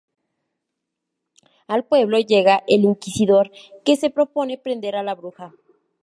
[1.67, 3.51] Al pueblo llega el Inquisidor
[3.85, 5.53] que se propone prender a la bruja.